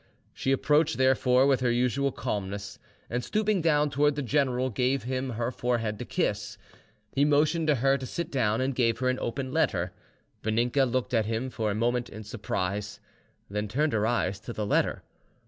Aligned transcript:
She 0.33 0.51
approached, 0.51 0.97
therefore, 0.97 1.45
with 1.45 1.59
her 1.59 1.69
usual 1.69 2.11
calmness, 2.11 2.79
and, 3.07 3.23
stooping 3.23 3.61
down 3.61 3.91
towards 3.91 4.15
the 4.15 4.23
general, 4.23 4.71
gave 4.71 5.03
him 5.03 5.29
her 5.33 5.51
forehead 5.51 5.99
to 5.99 6.05
kiss. 6.05 6.57
He 7.13 7.23
motioned 7.23 7.67
to 7.67 7.75
her 7.75 7.99
to 7.99 8.07
sit 8.07 8.31
down, 8.31 8.61
and 8.61 8.73
gave 8.73 8.97
her 8.97 9.09
an 9.09 9.19
open 9.21 9.51
letter. 9.51 9.93
Vaninka 10.41 10.85
looked 10.91 11.13
at 11.13 11.27
him 11.27 11.51
for 11.51 11.69
a 11.69 11.75
moment 11.75 12.09
in 12.09 12.23
surprise, 12.23 12.99
then 13.47 13.67
turned 13.67 13.93
her 13.93 14.07
eyes 14.07 14.39
to 14.39 14.53
the 14.53 14.65
letter. 14.65 15.03